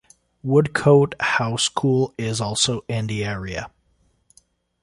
Woodcote 0.43 1.13
House 1.21 1.65
School 1.65 2.15
is 2.17 2.41
also 2.41 2.83
in 2.87 3.05
the 3.05 3.23
area. 3.23 3.69